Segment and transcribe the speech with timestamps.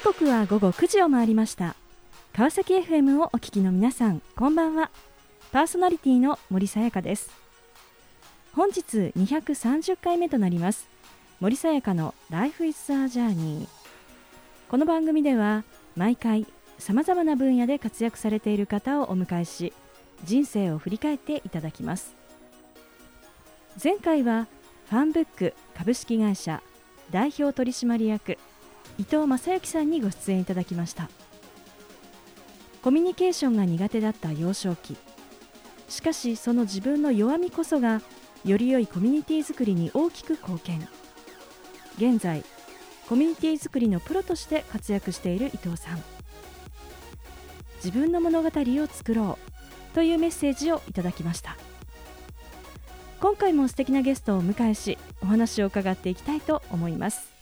[0.00, 1.76] 時刻は午後9時を回りました。
[2.32, 4.90] 川崎 FM をお聞きの皆さんこんばんは。
[5.52, 7.30] パーソナリティの森さやかです。
[8.54, 10.88] 本日230回目となります。
[11.38, 13.68] 森さやかの Life is a Journey
[14.70, 15.64] この番組では
[15.96, 16.46] 毎回
[16.78, 19.74] さまざまな分野で活躍されている方をお迎えし
[20.24, 22.14] 人生を振り返っていただきます。
[23.84, 24.46] 前回は
[24.88, 26.62] ファンブック株式会社
[27.10, 28.38] 代表取締役
[29.00, 31.08] 伊藤正幸さんにご出演いただきました。
[32.82, 34.94] コミュニケーションが苦手だった幼少期。
[35.88, 38.02] しかしその自分の弱みこそが
[38.44, 40.86] より良いコミュニティ作りに大きく貢献。
[41.96, 42.44] 現在
[43.08, 46.02] コミュニティ作りのプロとして活躍している伊藤さん。
[47.76, 49.38] 自分の物語を作ろ
[49.92, 51.56] うというメッセージをいただきました。
[53.18, 57.39] 今回も素敵なゲストをお迎えしお話を伺っていきたいと思います。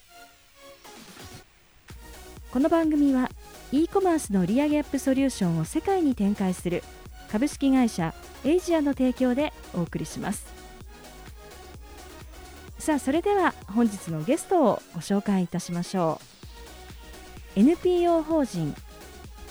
[2.59, 3.31] この番組は
[3.71, 6.83] e コマースの売上アップソリューションを世界に展開する
[7.31, 8.13] 株式会社
[8.45, 10.45] エイジアの提供でお送りします。
[12.81, 16.21] さあそれでは本日のゲストをご紹介いたしましょ
[17.57, 17.61] う。
[17.61, 18.75] NPO 法人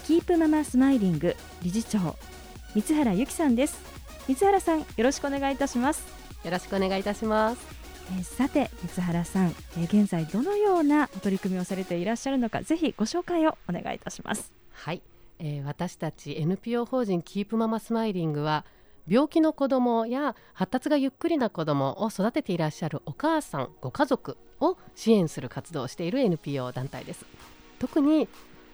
[0.04, 2.14] キープママスマイリング理事長
[2.74, 3.80] 三原由紀さんです。
[4.26, 6.04] 三原さんよろしくお願いいたします。
[6.44, 7.77] よろしくお願いいたします。
[8.10, 14.52] えー、さて三原さん、えー、現在どのような取り組みをされていらっしゃるのかぜひご紹介をお願いいたします。
[14.72, 15.02] はい、
[15.38, 18.64] えー、私たち NPO 法人キープママスマイリングは
[19.06, 27.24] 病気の子どもや発達がゆっくりな子どもを育てていらっしゃるお母さんご家族を支援する活動をしている NPO 団体です。
[27.78, 28.28] 特に、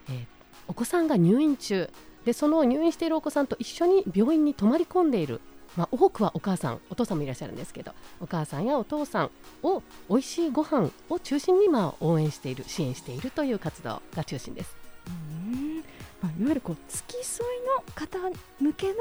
[0.08, 0.26] えー、
[0.66, 1.90] お子さんが入院中
[2.24, 5.40] でその入院しているお子さんと一緒に病院に泊まり込んでいる
[5.76, 9.30] まあ、多くはお母さんお父さんもいらっしゃるんですけどお母さんやお父さん
[9.62, 14.76] を美味しいご飯を中心にまあ応援している支援しているという活動が中心です。
[15.06, 15.84] うん
[16.22, 18.18] まあ、いわゆるこう付き添いの方
[18.58, 18.94] 向けの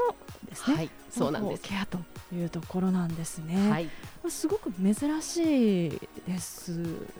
[0.46, 1.98] ですね、はい、そうなんですケアと
[2.34, 3.70] いうところなんですね。
[3.70, 3.88] はい、
[4.28, 6.74] すごく珍しいです、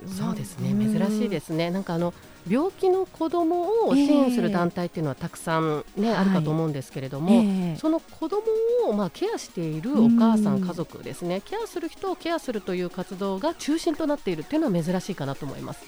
[0.07, 1.71] そうですね、珍しいですね。
[1.71, 2.13] なんかあの
[2.49, 7.49] 病気の子どもを支援する団体っていうのはたくさんね、えー、あるかと思うんですけれども、はいえ。
[7.75, 8.39] ー、その子ど
[8.83, 15.85] もをまあケアしているお母さん家族ですね、ケアする人をケアするという活動が中心となっているっていうのは珍しいかなと思います。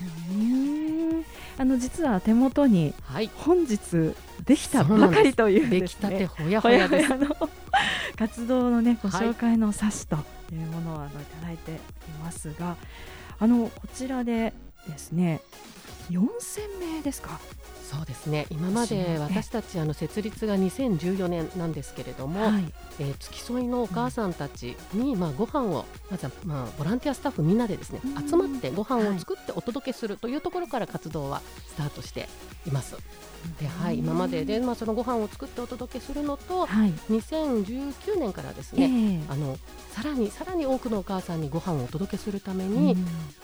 [1.58, 2.94] あの実は手元に
[3.36, 7.08] 本日できたばかりという、ね、できたてほやほやです。
[8.16, 10.16] 活動のねご紹介の冊子と
[10.52, 11.74] いうものをあのいただいてい
[12.22, 12.76] ますが、
[13.38, 14.54] あのこちらで
[14.88, 15.40] ですね
[16.10, 17.38] 4000名ですか？
[17.86, 18.46] そうですね。
[18.50, 32.28] 今まで私たちあの設立が2014年なんですけれども、はい、えー、付き添いのお母さんたちに、まあ、ご飯をまずは、まあ、ボランティアスタッフみんなでですね集まってご飯を作ってお届けするというところから活動はスタートして
[32.66, 32.96] います。
[33.60, 39.56] ではい、今までで、まあ、そのご飯を作ってお届けするのと、はい、2019年からですね、えー、あの
[39.92, 42.96] さらにさらに多くのお母さんにご飯をお届けするために、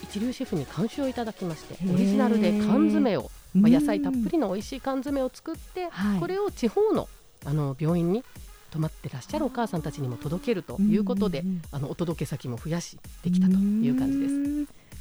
[0.02, 5.90] 一流シェフに監修をいただきましてオリジナルで缶詰をまあ、野菜たっぷりの美味しい缶詰を作って、
[6.20, 7.08] これを地方の
[7.44, 8.24] あの病院に
[8.70, 14.32] 泊まってらっしゃるお母さんたちにも届けるということで、あのお届け先も増やしできたという感じです。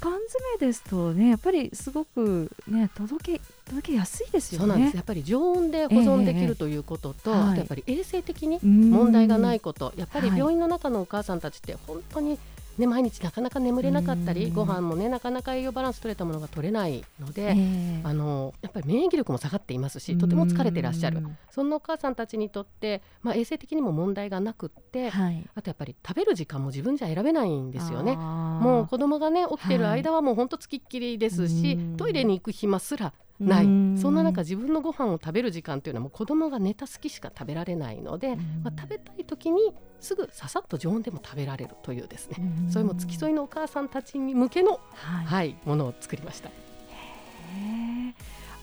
[0.00, 4.66] 缶詰ですとねやっぱりすごくね届け届けやすいですよね。
[4.66, 4.96] そうなんです。
[4.96, 12.38] やっぱり常温で保存できるということと、えー、あとやっぱり衛生的に問題がないこと、やっぱり病院の中のお母さんたちって本当に
[12.78, 17.54] ね、毎日なかなか眠れなかったりご飯もねなかなか栄養バランス取れたものが取れないので、
[18.02, 21.22] あのやっぱり免疫力も下がっていますしとても疲れていらっしゃる。
[21.50, 28.16] そんなお母さんたちにとって、まあ、衛生的にも問題がなくって、はい、あとやっぱり食べる時間も自分じゃ選べないんですよね。
[28.16, 33.12] もう子供がね起きてる間はもう本当つきっきりですし、はい、トイレに行く暇すら
[33.42, 33.64] ない。
[33.98, 42.36] そんな中自分のご飯を食べる時間というのはもう子供が寝た隙しか食べられないので、まあ、食べたい時にすぐささっと常温でも食べられるというですね。
[42.70, 46.50] それも付き添いのお母さんたちに向けの、はい、はい、ものを作りました。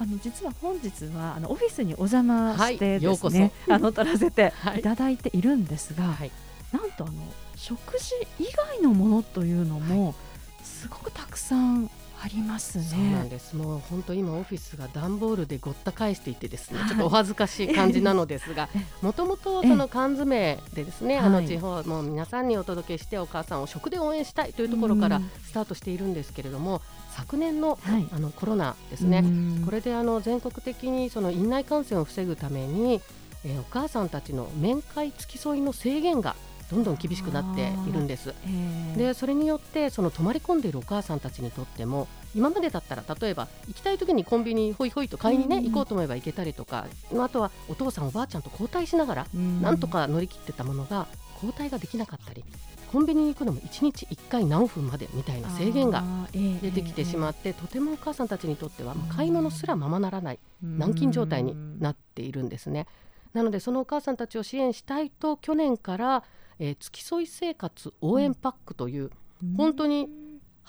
[0.02, 4.82] あの実は本日はあのオフィスにお邪魔してですね、はい、あの撮らせて い。
[4.82, 6.32] ただいているんですが、はい、
[6.72, 7.14] なんとあの
[7.58, 8.46] 食事以
[8.78, 10.16] 外のものというのも
[10.64, 12.84] すごくたくさんありますね。
[12.84, 13.56] そうなんです。
[13.56, 18.68] もう本当今オフィスが段ボールでごった返していてですね、はい、ちょっとお恥ずかしい感じなのですが、
[19.02, 26.82] もともとその缶詰でですね、あの地方も皆さんにお届けしてお母さんを食で応援したいというところからスタートしているんですけれども、
[27.12, 27.80] 昨年の,、
[28.12, 29.24] あのコロナですね。
[29.66, 33.02] これであの全国的にその院内感染を防ぐために、
[33.46, 36.36] えー、お母さんたちの面会付き添いの制限が
[36.70, 38.34] どんどん厳しくなっているんです。
[38.96, 46.86] でそれによってその泊まり込んでいるお母さんたちにとっても今までだったら例えば行きたい時にコンビニほいほいと買いにね、うん、行こうと思えば行けたりとか
[47.18, 52.44] あとはお父さんおばあちゃんと交代しながら、なんとか乗り切ってたものが交代ができなかったり
[52.92, 62.88] コンビニに行くのも1日1回何分までみたいな制限が出てきてしまって、とてもお母さんたちにとっては買い物すらままならない軟禁状態になっているんですね。
[63.34, 66.24] なのでそのお母さんたちを支援したいと去年から、
[66.60, 69.12] えー、付き添い生活応援パックという、
[69.58, 70.10] 本当に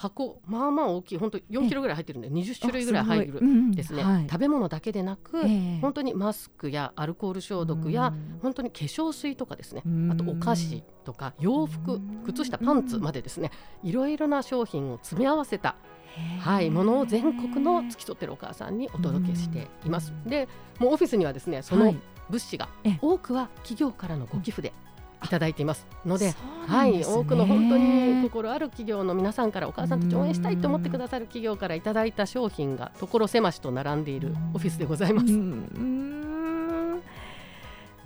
[0.01, 3.41] 箱まあまあ大きい本当4キロぐらい入ってるんで20種類ぐらい入る
[3.73, 9.83] ですね、うんはい、食べ物だけでなく、えー、本当にマスクやアルコール消毒や本当に化粧水とかですね。
[10.11, 13.51] あとお菓子とか洋服靴下パンツまでですね。
[13.83, 15.77] いろいろな商品を詰め合わせた
[16.41, 20.13] はい、ものを全国の付き添ってるお母さんにお届けしています。
[20.27, 20.49] で、
[20.79, 21.95] もうオフィスにはですね、その
[22.29, 22.69] 物資が
[23.01, 24.73] 多くは企業からのご寄付で
[25.25, 25.87] いただいています。
[26.05, 26.35] ので、
[26.67, 35.27] はい、多くの本当に心ある企業の皆さんからお母さんたち応援したいと思ってくださる企業からいただいた商品が所狭しと並んでいるオフィスでございます。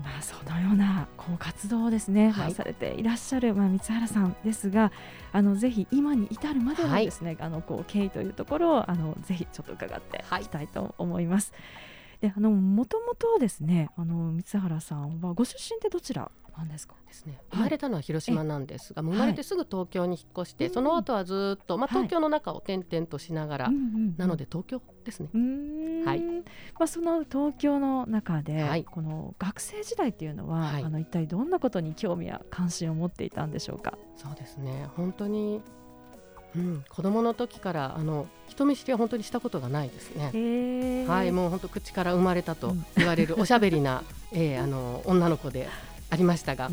[0.02, 4.92] まあ、そのようなこう活動をですね、はい、されていらっしゃる、まあ、三原さんですが
[5.32, 10.44] あのぜひ今に至るまでのですね、はい、あのこう経緯というところをあのぜひちょっと伺ってい。
[10.44, 11.52] きたいと思います。
[12.20, 16.94] はい、であのもともとですねあの三原さんはご出身ってどちらなんですか？
[17.06, 17.40] ですね。
[17.52, 23.70] 生まれたのは広島なんですが、生まれてすぐ東京に引っ越して、その後はずっと、まあ、東京の中を転々としながら、
[24.16, 25.28] なので東京ですね。
[26.04, 26.20] はい。
[26.20, 33.98] まあ、その東京の中で、はい、この学生時代っていうのは、はい、あの一体どんなことに興味や関心を持っていたんでしょうか？
[34.16, 34.88] そうですね。
[34.96, 35.62] 本当に
[36.56, 41.04] うん、子供の時からあの人見知りは本当にしたことがないですね。
[41.08, 45.68] はい、もう本当口から生まれたと言われるおしゃべりな、えー、あの女の子で
[46.14, 46.70] ありましたが、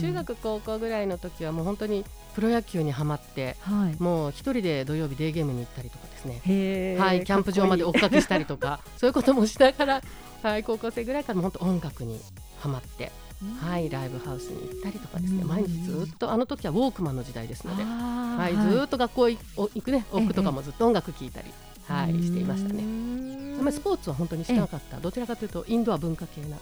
[0.00, 2.04] 中学高校ぐらいの時はもう本当に
[2.34, 6.96] プロ野球にはまって、はい、もう一人で土曜日デーゲームに行ったりとかですね。
[6.98, 10.02] はいキャンプ場まで追っかけしたりとか そういうこともしながら、
[10.42, 12.20] はい、高校生ぐらいからも本当音楽に
[12.60, 13.10] はまって。
[13.60, 19.38] はい、ライブハウスに行ったりとかですね、毎日ずっとあの時はウォークマンの時代ですので、はい、ずっと学校行
[19.82, 21.50] くね、往復とかもずっと音楽聴いたり、
[21.86, 22.82] はい、していましたね。
[23.70, 26.56] スポーツは本当にしなかった、どちらかというとインドア文化系な。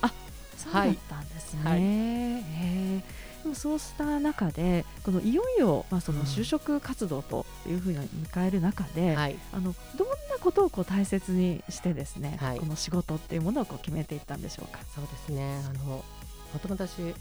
[0.56, 1.60] あそうだったんですね。
[1.64, 14.80] はい、でもそうした中でこのいよいよ、まあ、その就職活動というふうに迎える中で、はい、あのどんなことをこう大切にしてですね、はい、この仕事っていうものをこう決めていったんでしょうか？
[14.94, 15.62] そうですね。
[15.68, 17.14] あのもともと私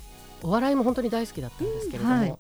[0.44, 2.38] お笑いも本当に大好きだったんですけれども、うんはい、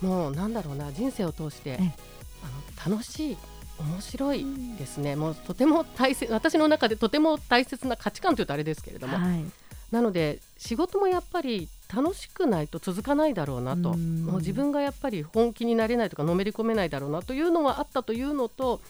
[0.00, 3.36] もうなんだろうな人生を通してあの楽しい
[3.78, 4.46] 面白い
[4.78, 9.44] ですね、うん、もうとても大切私の中でとても大切な価値観というとあれですけれども、はい、
[9.92, 13.94] なので仕事もやっぱり楽しくないと続かないだろうなと。
[13.94, 18.80] もう自分がやっぱり本気になれないとかのめり込めないだろうなというのはあったというのと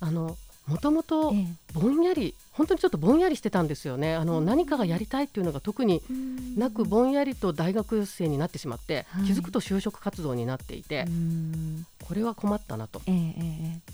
[0.00, 0.36] あの
[0.68, 1.32] もともと
[1.72, 4.14] ぼんやり、本当にちょっとぼんやりしてたんですよね。
[4.14, 6.02] あの、何かがやりたいっていうのが特に
[6.56, 11.06] なくぼんやりと大学生になってしまって、気づくと就職活動になっていて、
[12.06, 12.98] これは困ったなと。
[12.98, 13.02] っ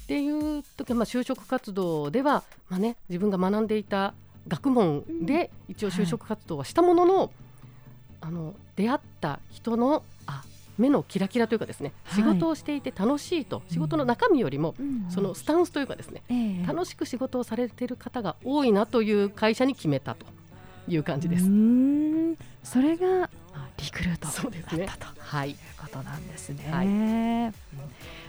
[0.09, 4.13] ていう時は、まあ、就職活動では、まあね、自分が学んでいた
[4.49, 7.31] 学問で一応就職活動はしたものの、はい、
[8.23, 10.43] あの出会った人のあ
[10.79, 14.75] 目のキラキラというかですね、はい、仕事をしていて楽しいと、仕事の中身よりも、
[15.09, 16.23] そのスタンスというかですね、
[16.67, 20.27] 楽しく仕事をされている方が多いなという会社に決めたと
[20.89, 21.45] いう感じです。
[22.65, 23.31] それが
[23.77, 26.69] リクルートだったね、と、はい、いうことなんですね。
[26.71, 26.87] はい、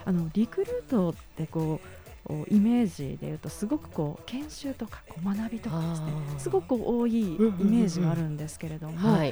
[0.05, 1.88] あのリクルートってこう
[2.50, 6.08] イメージでいうとすごくこう研修とかこう学びとかですね
[6.39, 9.24] すごく多いイメージがあるんですけれども、な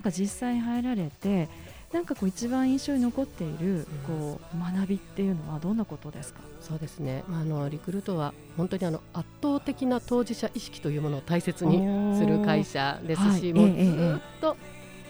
[0.00, 1.48] んか実際入られて
[1.92, 6.40] なんかこう一番印象に残っているこう学びっていうのはどんなことですか？
[6.60, 11.78] そうですね、まあ、あのリクルートは本当にあの圧倒的な当事者意識というものを大切に
[12.18, 14.56] する会社ですし、もうずっと、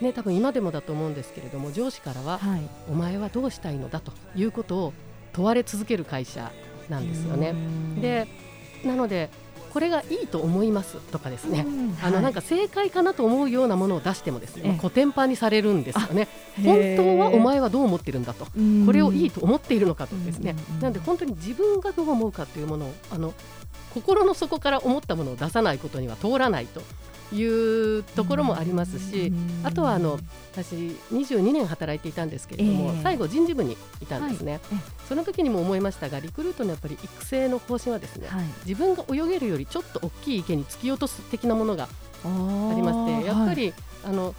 [0.01, 4.93] ね、多分今でもだと思うんですけれども上司からは、はい、お前はどうしたいのだということを
[5.33, 6.51] 問われ続ける会社
[6.91, 7.55] なんですよね。
[8.01, 8.27] で
[8.85, 9.31] なので
[9.73, 11.65] これがいいと思いますとかですね、
[12.03, 16.27] あのなんか正解かなと思うようなものを出してもですね、コテンパンにされるんですよね。
[16.57, 23.33] 本当はお前はどう思ってるんだと、これをいいと思っているのかとですね、なので本当に自分がどう思うかというものをあの
[23.95, 26.83] 心の底から思ったものを出さないことには通らないと
[27.33, 27.45] い
[27.99, 29.33] うところもありますし、
[29.63, 30.19] あとはあの
[30.53, 30.75] 私
[31.13, 34.61] 22年働いていたんですけれども、最後人事部にいたんですね、
[35.09, 38.29] その時にも思いましたがリクルートのやっぱり育成の方針はですね、
[38.67, 41.89] 自分が泳げるよりちょっと大きい池に突き落とす的なものが
[42.25, 43.73] ありましてやっぱり、
[44.05, 44.35] あの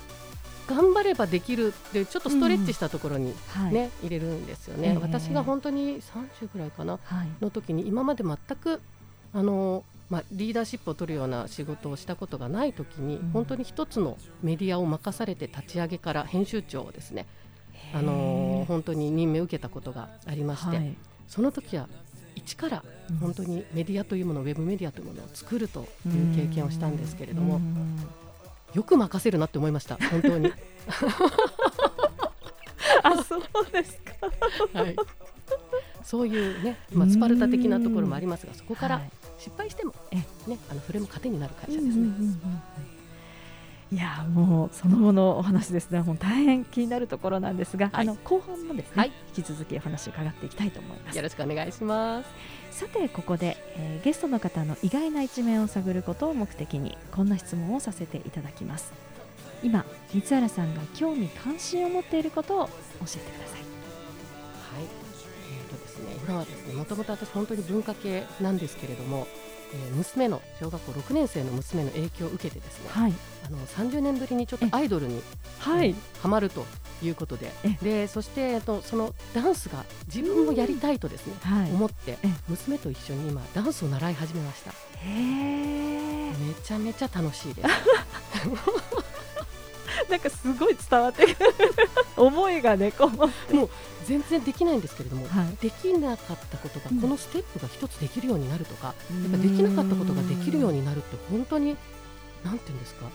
[0.67, 8.79] 頑張ればできるっていうちょっとストレッチしたところにね、うんはい、入れるんですよね、えー、私が本当に30ぐらいかな、はい、の時に今まで全く
[9.33, 17.25] あのまあ、リーダーシップを取るような仕事をしたことがない時に、うん、本当に一つのメディアを任されて立ち上げから編集長をですね
[17.94, 20.94] あの本当に任命を受けたことがありまして、はい、
[21.30, 21.88] その時は
[22.36, 22.84] 一から
[23.22, 27.60] 本当にメディアというもの、ウェブメディアというものを作るという経験をしたんですけれども、
[28.74, 30.51] よく任せるなって思いました、本当に。
[33.03, 33.41] あそう
[33.72, 34.13] ですか、
[34.80, 34.96] はい、
[36.03, 39.01] そういうね、まあ、スパルタ的なところもありますがそこから
[39.41, 40.24] 失敗しても、ね、
[40.69, 42.12] あのそれも糧になる会社ですね。
[43.91, 51.17] いやもうその後のお話ですね、もう大変気になるところなんですが、はい、あの後半もですね、はい、引き続きお話を伺っていきたいと思います。
[51.17, 52.29] よろしくお願いします。
[52.79, 58.93] さてここで、えー、ゲストの方の意外な一面を探ることを目的にこんな質問をさせていただきます。
[59.63, 59.83] 今
[60.13, 62.71] 三原さんが興味関心を持っていることを教
[63.07, 63.62] えてください。
[66.32, 66.48] はい。
[66.50, 69.28] えーとですね、今はですね、もともと私本当に文化系なんですけれども、
[69.74, 73.14] えー、娘の小学校6年生の娘の影響を受けてですね、はい、
[73.46, 75.22] あの30年ぶりにちょっとアイドルに
[75.60, 76.66] はい、はまると
[77.02, 77.52] いうことで。
[77.82, 82.18] でそして、えっと、そのダンスが自分もやりたいとですね、はい、思って
[82.50, 84.74] 娘と一緒に今ダンスを習い始めました。
[85.04, 87.68] めちゃめちゃ楽しいです
[90.12, 91.36] なんかすごい伝わってくる。
[92.18, 93.30] 思いがねこもう
[94.06, 101.77] 全然できないんですけれども、はい、できなかったことが、このステップが一つできるようになるとか、うん、やっぱできなかったことができるようになるって本当に
[102.44, 103.06] なんていうんですか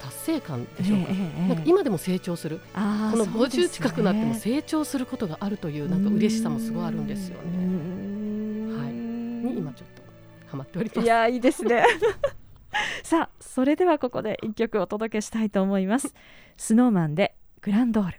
[0.00, 1.06] 達成感でしょうか。
[1.10, 2.60] えーえー、なんか今でも成長する。
[2.72, 8.76] この50近くなっても成長することがあるというなんか嬉しさもすごいあるんですよね。
[8.76, 10.02] はい、に今ちょっと
[10.50, 11.04] ハマっております。
[11.04, 11.84] いやいいですね
[13.02, 16.14] さあそれではここで一曲お届けしたいと思います。
[16.56, 18.18] スノーマンでグランドール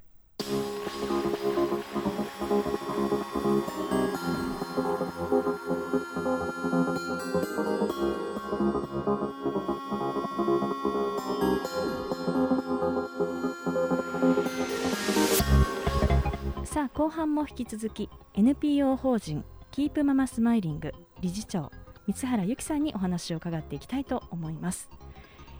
[16.65, 21.71] さあ後半も引き続き NPO 法人キープママスマイリング理事長
[22.13, 24.89] 三原由紀さんにお話を伺っていきたいと思います。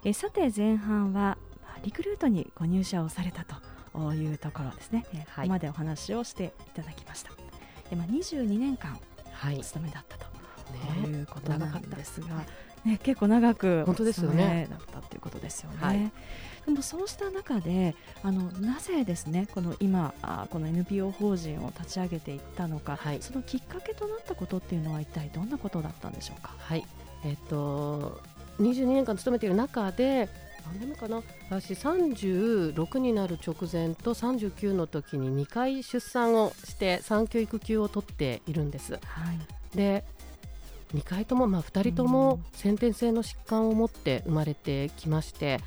[0.04, 1.38] えさて前半は
[1.82, 7.30] リクルートにご入社をされたというところですね、はい、ここまでお話をしていただきました。
[7.88, 8.98] で、まあ、22年間
[9.58, 12.46] お勤めだったと、はい、いうことなんですが、ね、
[13.02, 15.76] 結構長く本当ですよねだったということですよね。
[15.80, 16.10] はい、
[16.66, 26.54] でもそうした中であのなぜですねこの今あこの NPO 法人を立ち上げていったのか、はい、そのきっかけとなったことっていうのは一体どんなことだったんでしょうか？
[26.58, 26.86] はい
[27.24, 28.20] えっと
[28.58, 30.28] 22年間勤めている中で
[30.64, 31.22] 何年目かな？
[31.50, 38.92] 私36になる直前と39の時に2回出産をして産休育休を取っているんです。
[38.92, 38.98] は
[39.32, 40.04] い、で
[40.94, 45.60] 2回とも、まあ、2人とも先天性の疾患を持って生まれてきまして、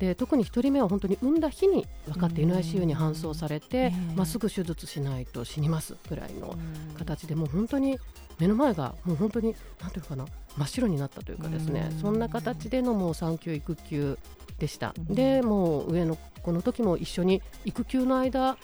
[0.00, 6.56] で特に1人目は本当に産んだ日に分かって NICU に搬送されて、まあ、すぐ手術しないと死にますぐらいの
[6.96, 7.98] 形でもう本当に
[8.38, 10.24] 目の前がもう本当になんていうかな
[10.56, 14.18] 真っ白になったというかですねそんな形でのもう産休育休
[14.58, 14.94] でした。
[15.10, 18.56] でもう上の子の時も一緒に育休の間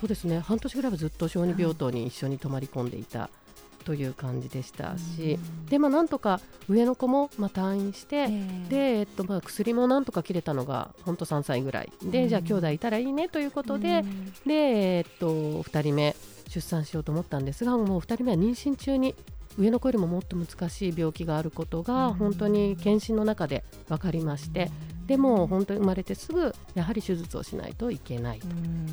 [0.00, 3.28] そうですね半年ぐらいはずっと小児病棟に一緒に泊まり込んでいた
[3.88, 5.38] という感じでしたし、
[5.70, 11.92] でまあ、なんとか上の子もまあ退院して、えー、でえっとまあ、薬もなんとか切れたのが本当3歳ぐらい。
[12.04, 14.04] で、じゃあ兄弟いたらいいねということで、
[14.44, 16.14] でえっと2人目
[16.48, 19.14] 出産しようと思ったんですがもう2人目は妊娠中に
[19.56, 24.70] 上の子よりももっと難しい病気があることが本当に検診の中で分かりまして。
[25.06, 28.46] でも本当に生まれてすぐやはり手術をしないといけないと。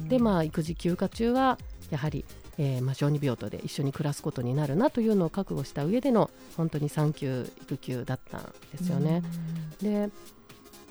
[0.07, 1.59] でまあ育児休暇中は
[1.89, 2.23] やはり
[2.57, 9.24] えー、まあ、小児病棟で一緒に暮らすことになるなというのを覚悟した上での本当に産休育休だったんですよね。
[9.81, 10.09] で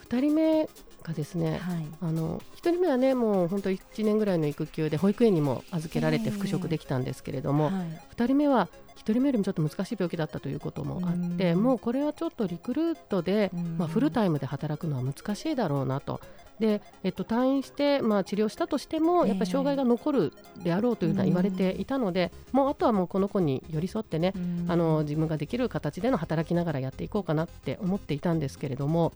[0.09, 0.69] 2人目
[1.03, 16.21] がですね、はい、あの1人目はねもう本当1年ぐらいの育休で保育園にも預けられて復職できたんですけれども、えーはい、2人目は1人目よりもちょっと難しい病気だったということもあってもうこれはちょっとリクルートで、まあ、フルタイムで働くのは難しいだろうなと
[16.61, 20.33] で、えっと、退院して、まあ、治療したとしてもやっぱり障害が残る
[20.63, 24.33] であろうというのは言われていたので、もうあとはもうこの子に寄り添ってね、
[24.69, 29.13] あの自分ができる形での働きながらやっていこうかなって思っていたんですけれども。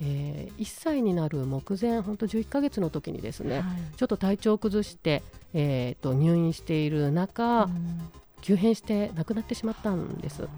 [0.00, 7.68] えー、1歳になる目前、本当11ヶ月の時にですね、はい、ちょっと体調を崩して、えーと、入院している中、
[8.42, 10.48] 急変して亡くなってしまったんです。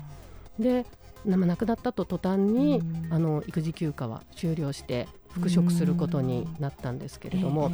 [0.59, 0.87] で
[1.27, 2.81] 亡くなったと途端に、
[3.11, 7.71] あの育児休暇は終了して復職することになったんですけれども、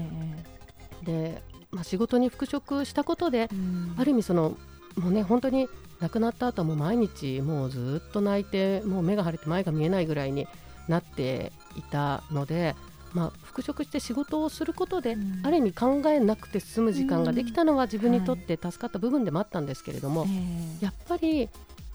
[1.04, 3.49] で、まあ、仕事に復職したことで、
[3.97, 4.57] ある意味その
[4.97, 5.69] もうね本当に
[6.00, 10.49] 亡くなった後はもう毎日もうずっと泣いてもう目が腫れて前が見えないぐらいに
[10.88, 12.75] なっていたので、
[13.14, 21.49] まあ、復職して仕事をすることで、うん、ある意味考えなくて済む時間ができたのは自分にとって助かった部分でもあったんですけれども、はい、やっぱり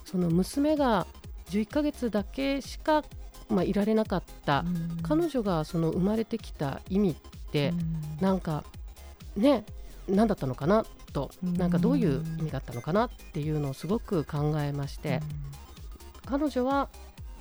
[0.06, 1.06] その娘が
[1.50, 3.04] 11ヶ月だけしか、
[3.50, 8.64] まあ、いられなかった、うん、彼女がその生まれてきた意味って、うん、なんか
[9.36, 9.66] ね
[10.08, 15.22] 何だったのかなと、なんかどういう意味だったのかなっていうのをすごく考えまして、
[16.26, 16.90] 彼女は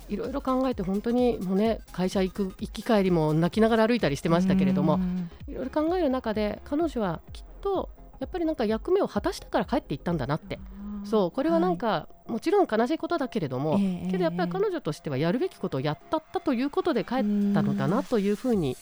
[0.09, 4.99] いろいろ考えて本当にもうね会社行く行き帰りも泣きながら歩いたりしてましたけれども
[5.47, 10.59] いろいろ考える中で彼女はきっとやっぱりなんか役目を果たしたから帰っていったんだなって
[11.09, 17.23] そうこれはなんか、はい、もちろん悲しいことだけれども、えー、けどやっぱり彼女としてはやるべきことをやったったということで帰った
[17.61, 18.77] のだなというふうに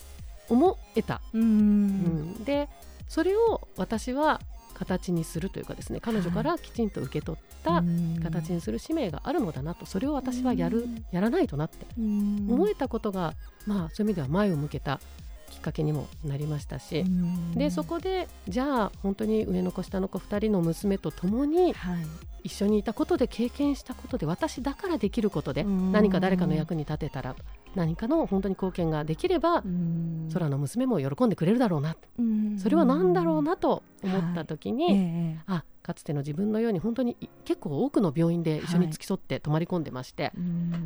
[0.48, 1.20] 思えた。
[1.32, 2.68] うん、で
[3.08, 4.40] それを私は
[4.74, 7.82] 形にするというかですね彼女からきちんと受け取った
[8.22, 13.34] 形にする使命があるのだなとそれを私はやるやらないとなって思えたことが
[13.66, 15.00] まあそういう意味では前を向けた
[15.66, 17.04] かけにもなりましたし
[17.56, 21.74] でそこでじゃあ本当に上の子下の子2人の娘と共に
[22.44, 27.34] 一緒にいたことで経験したことで私だからできることで何か誰かの役に立てたら
[27.74, 29.64] 何かの本当に貢献ができれば
[30.32, 31.96] 空の娘も喜んでくれるだろうな。
[32.58, 34.96] それは何だろうなと思った時に、はい。
[34.96, 35.38] え。
[35.46, 40.30] あかつての自分のように本当に結構多くの病院で一緒に付き添って泊まり込んでまして、は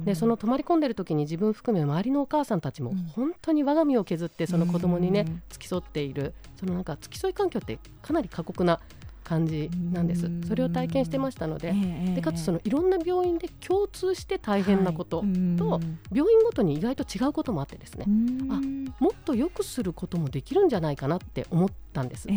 [0.02, 8.78] い、でその泊まり込んでる時に自分含め周りのお母さんたちも本当に我が身を削ってその子供にね付き添っているそのなんか付き添い環境ってかなり過酷な
[9.24, 10.28] 感じなんです。
[10.46, 11.72] それを体験してましたので
[12.14, 15.20] でかつそのいろんな病院で共通して大変なこと
[15.56, 15.80] と、
[16.12, 18.04] 病院ごとに意外と違うこともあってですね。
[18.50, 18.60] あ
[19.02, 22.28] もっと良くすることもできるんじゃないかなって思ったんです。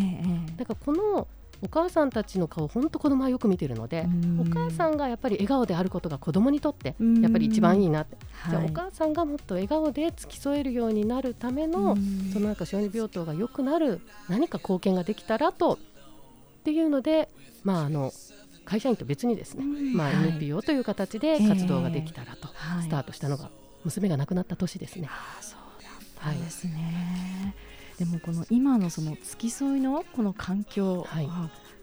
[0.56, 1.28] だからこの
[1.64, 4.06] お母さんたちの顔本当子供はよく見てるので
[4.38, 8.18] お母さんがやっぱり笑顔であることが子供にとってやっぱり一番いいなって、
[8.50, 11.96] じゃあお母さんがもっと笑顔で付き添えるようになるための
[12.34, 15.78] そのなんか小児病棟が良くなる何か貢献ができたらとっ
[16.64, 17.30] ていうので、
[17.64, 18.12] まあ、あの
[18.66, 19.64] 会社員と別にですね、
[19.96, 22.50] まあ、NPO という形で活動ができたらと
[22.82, 23.50] スタートしたのが
[23.86, 25.10] 娘が亡くなった年ですね。
[25.42, 25.90] そうだ
[26.32, 27.56] ったんですね、
[27.98, 31.30] でもこの今のその付き添いのこの環境、はい、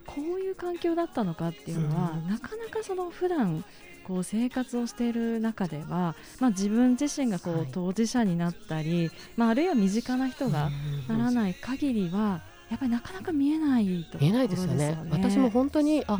[0.07, 3.65] こういう環境だったのかっていうのは、なかなかその普段
[4.05, 10.71] こう生活をしている中では、まあ、自分自身がこう当事者になったり、まあ、あるいは身近な人が
[11.07, 14.97] ならない限りはやっぱりなかなか見えないと、ね、見えないですよね。
[15.11, 16.19] 私も本当にあ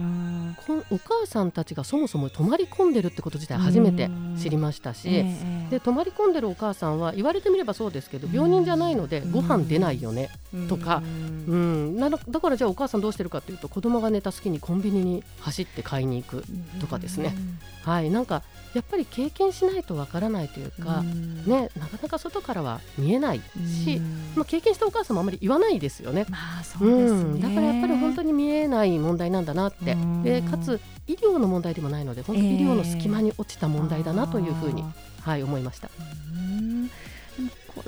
[0.67, 10.29] こお母さんたちがそもそも泊まり込んでるってこと自体初めて知りましたし、えー、で泊まり込んでるお母さんは言われてみればそうですけど病人じゃないのでご飯出ないよね
[10.69, 11.03] とか。
[11.05, 11.97] うん。
[11.97, 16.45] なだからじゃあお母さんどうしてるかというと子供が寝た隙にコンビニに走って買いに行く
[16.81, 17.33] とかですね。
[17.85, 18.11] はい。
[18.11, 18.43] なんか
[18.75, 23.41] やっぱり経験しないとわからないというか、ね、なかなか外からは見えない
[23.85, 24.01] し、
[24.37, 26.27] まあ、経験したお母さんもあまり言わないですよね。
[26.29, 29.97] まあそうですね、だからやっぱり本当に見えない問題なんだなって。
[30.23, 34.85] でかつ医療の問題でもないので本当に医療の隙間に落ちた問題だなというふうに、
[35.23, 35.91] はい、思いました。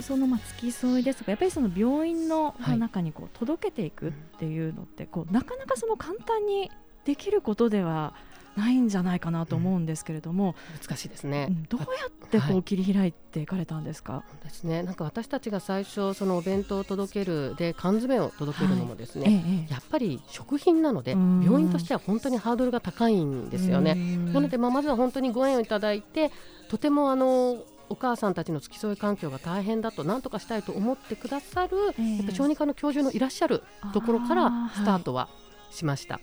[0.00, 6.70] そのまあ付き添いですとかやっぱりその病院の中にこう届けていくっていうのって、こうなかなかその簡単に
[7.04, 8.14] できることでは
[8.56, 14.82] ないんじゃないかなと思うんですけれども、うん、難しいですね、どうやってこう切り開いていかれたんですか、はい、ですね。
[14.82, 23.94] なんか私たちが最初そのお弁当を届けるで缶詰を届けるのもですね、はいええ、やっぱり食品なので病院としては本当にハードルが高いんですよね。
[23.94, 26.30] なのでまあまずは本当にご縁をいただいて
[26.68, 33.62] とてもあのお母さんたちの付き添い環境が大変だと何とかしたいと思ってくださる、えー、やっぱ小児科の教授のいらっしゃる
[33.92, 35.28] ところからスタートは
[35.72, 36.20] しました。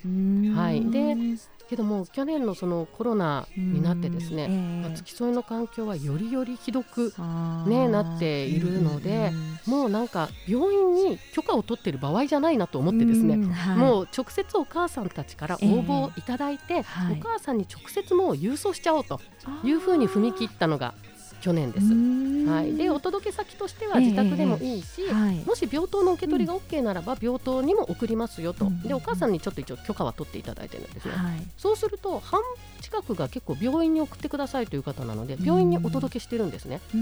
[0.55, 1.15] はい、で
[1.69, 7.13] けども去年のそのコロナになってですね、えー、まあ、付き添いの環境はよりよりひどく、
[7.67, 9.31] ね、なっているので、
[9.67, 19.21] もうなんか病院に許可を取っている場合じゃないなと思ってですね、はい、もう直接お母さんたちから応募いただいて、えーはい、お母さんに直接もう郵送しちゃおうと
[19.63, 20.95] いうふうに踏み切ったのが
[21.41, 21.87] 去年です。
[22.47, 25.01] はい、でお届け先としては自宅でもいいし、
[25.45, 32.41] もし病棟の受け取りが OK ならば病棟にも送りますよと、うん、でお母さんにちょっと一応許可は取っていただいてるんですね、はい、そうすると半
[32.81, 36.79] 近くが結構病院に送ってくださいという方なので病院にお届けしてるんですね。
[36.91, 36.95] す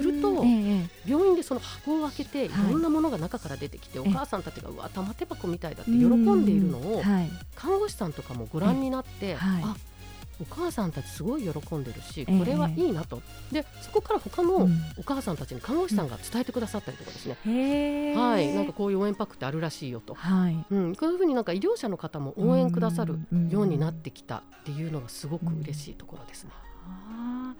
[0.00, 2.72] ると、えー、病院でその箱を開けてい。
[2.72, 7.02] ろんなものが中から出てきて、お母さんたちがうわ玉手箱みたいだって喜んでいるのを、
[7.54, 9.76] 看護師さんとかもご覧になって、あ
[10.42, 13.22] お母さんたちすごい喜んでるし、これはいいなと。
[13.50, 17.50] でそこから他のお母さんたちに看護師さんが伝えてくださったりとかですね、う
[18.18, 18.54] ん、はい。
[18.54, 20.66] なんかこういう応援パックってあるらしいよと、はい。
[20.70, 26.50] うん、こういうふうになんか医療者の方も応援くださるようになってきたっていうのがすごく嬉しいところですね。
[26.86, 27.56] うん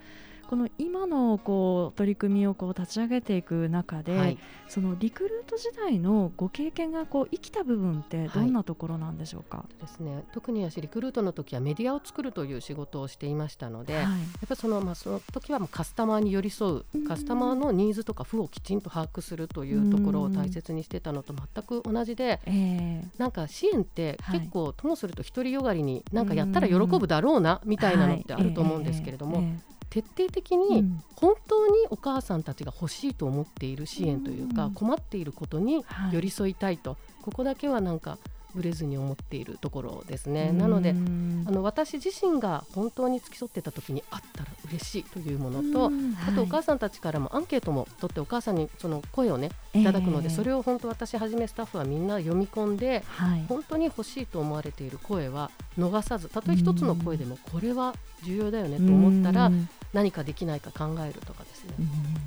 [0.53, 4.38] この今のこう取り組みをこう立ち上げていく中で、はい、
[4.69, 14.11] そのリクルート時代のご経験がこう生きた部分ってどんなところなんでしょうか、はい、ですね、特に私リクルートの時はメディアを作るという仕事をしていましたので、はい、やっ
[14.47, 29.43] ぱりその,、まあ、その時はもうカスタマーに寄り添うカスタマーのニーズとか負をきちんと把握するというところを大切にしてたのと全く同じで、えー、なんか支援って結構ともすると独りよがりになんかやったら喜ぶだろうなみたいなのってあると思うんですけれども。
[29.92, 30.85] 徹底的に
[31.16, 38.16] 本当にお母さんたちが欲しいと思っている支援というか、困っていることに寄り添いたいと、ここだけはなんか
[38.55, 40.52] ぶれずに思っているところですね。
[40.52, 45.90] なのであの私自身が本当に付き添ってた時にあったら嬉しいというものと、
[46.26, 53.05] あとお母さんたちからもアンケートも取ってお母さんにその声をねいただくので、それを本当私はじめスタッフはみんな読み込んで、
[53.48, 59.50] 本当に欲しいと思われている声は逃さずたとえ一つの声でもこれは重要だよねと思ったら
[59.92, 61.74] 何かできないか考えるとかですね、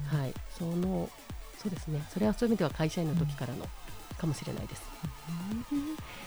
[0.08, 1.10] はい、その
[1.58, 3.68] そうですねそれはそういう意味では会社員の時からの
[4.18, 4.84] かもしれないです。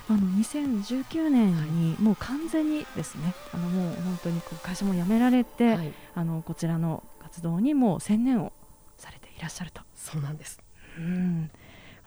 [0.09, 8.53] あの2019年にもう完全にですね、あのもう本当にこう会社も辞められて、はい、あのこちらの活動にも専念を
[8.97, 9.83] されていらっしゃると。
[9.95, 10.61] そうなんです。
[10.99, 11.51] うん。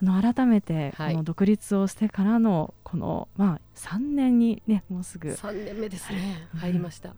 [0.02, 7.14] あの改めてこの独立をしてからのこの、まあ3年にねもうすぐ3年目ですね入りました。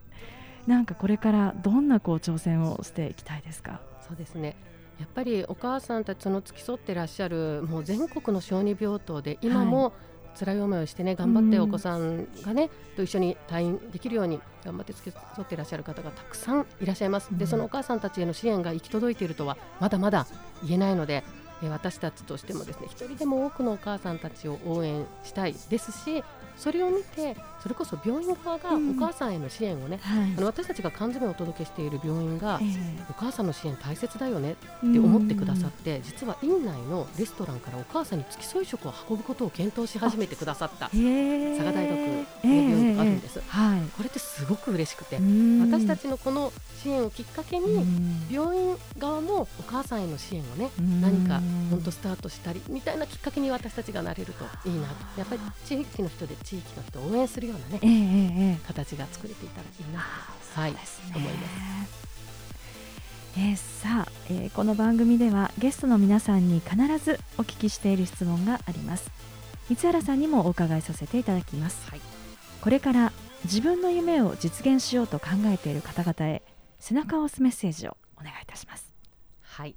[0.66, 3.81] なんかこれからどんなこう挑戦をしていきたいですか？
[4.07, 4.57] そうですね。
[4.98, 9.92] やっぱりお母さんたちの付き添ってらっしゃるもう全国の小児病棟で今も、
[10.38, 20.27] 辛い思いをしてね頑張ってお子さんがね、と一緒に退院できるように頑張って付き添っていらっしゃる方がたくさんいらっしゃいます、でそのお母さんたちへの支援が行き届いているとはまだまだ
[20.62, 21.24] 言えないので、
[21.62, 26.24] え私たちとしてもですね一人でも多くのお母さんたちを応援したいですし
[26.57, 34.55] それを見てそれこそ病院側がお母さんへの支援をね、うんはい、あの私たちが缶詰をお届けしている病院が、えー、お母さんの支援大切だよねっ
[34.92, 47.87] て思ってくださって、実は院内のレストランからお母さんに付き添い食を運ぶことを検討し始めてくださった佐賀大学の病院があるんです、はい、これってすごく嬉しくて私たちのこの支援をきっかけに
[48.31, 54.94] 病院側もお母さんへの支援をね何か本当スタートしたりみたいなきっかけに私たちがなれるといいなと。
[55.18, 60.01] やっぱり地域の人で地域の人を応援するようなね、えーえー、形が作れていたらいいな
[60.55, 61.47] と、はい、思いま
[61.87, 62.05] す。
[63.37, 69.11] えー、さあ、えー、この番組ではゲストの皆さんに必ずお聞きしている質問があります。
[69.69, 72.01] 三原さんにもお伺いさせていただきます、はい、
[72.61, 73.12] これから
[73.45, 76.43] 自分の夢を実現しようと考えている方々へ
[76.79, 78.95] 背中を押すメッセージをお願いいたします。
[79.40, 79.75] はい。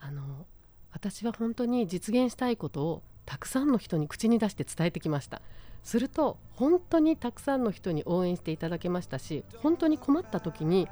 [0.00, 0.46] あの
[0.92, 5.42] 私は本当に実現したいことをたくさんの人に口に出して伝えてきました
[5.86, 10.88] すると本当にたくさんの人に応援していただけましたし本当に困った時に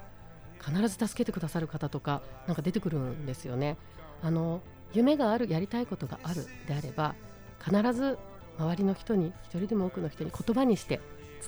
[0.65, 3.77] 必ず助けてくださる方とかなんか出てくるんですよね。
[4.23, 4.63] あの
[4.95, 7.17] 夢があるやりたいことがあるであれば
[7.63, 8.17] 必ず
[8.57, 11.01] 周りの人に一人でも多くの人に言葉にして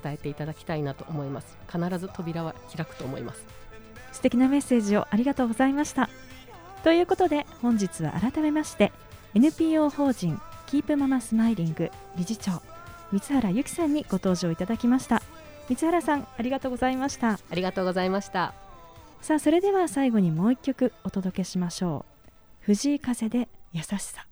[0.03, 1.57] 伝えていただきたいなと思います。
[1.73, 3.47] 必ず扉は開くと思います。
[4.11, 6.11] 素敵なメッセージをありがとうございました。
[6.83, 8.93] ということで本日は改めまして
[9.35, 12.61] NPO 法人キープママスマイリング理事長
[13.13, 15.23] 三原由紀さんにご登場いただきました。
[15.69, 17.33] 三原さんありがとうございました。
[17.33, 18.53] ありがとうございました。
[19.21, 22.31] さあそれでは最後にもう一曲お届けしましょう。
[22.61, 24.27] 藤井風で優しさ。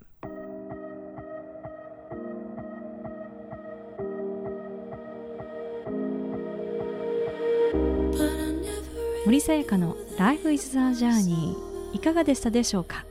[9.24, 11.56] 森さやかの Life is the Journey
[11.94, 13.04] いかがでしたでしょうか？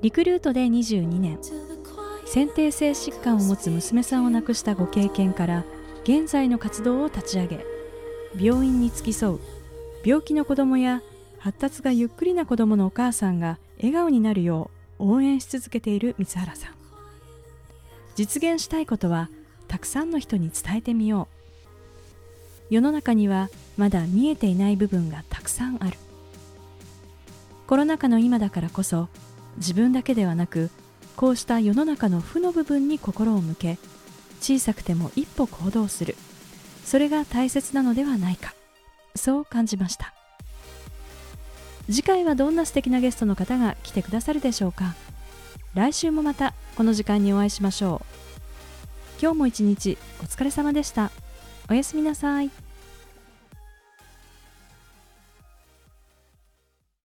[0.00, 1.38] リクルートで22年
[2.26, 5.64] 先天性疾患を持つ娘さんを亡くしたご経験から
[6.04, 7.64] 現在の活動を立ち上げ
[8.38, 9.40] 病院に付き添う
[10.04, 11.02] 病気の子どもや
[11.38, 16.74] 発達がゆっくりな子どものお母さんが笑顔になるよう応援し続けている三原さん。
[18.14, 19.28] 実現したいことは
[19.68, 21.28] たくさんの人に伝えてみよ
[22.70, 22.74] う。
[22.74, 25.98] 世の中にはまだ見えていない部分がたくさんある。
[27.66, 29.08] コロナ禍の今だからこそ
[29.56, 30.70] 自分だけではなく
[31.16, 33.78] こうした世の中の負の部分に心を向け
[34.40, 36.16] 小さくても一歩行動する。
[36.84, 38.54] それが大切なのではないか。
[39.14, 40.12] そう感じました。
[41.86, 44.94] 次回はどんな素敵なゲストの方が来てくださるでしょうか。
[45.74, 49.20] 来週もまたこの時間にお会いしましょう。
[49.20, 51.10] 今日も一日お疲れ様でした。
[51.70, 52.63] おやすみなさい。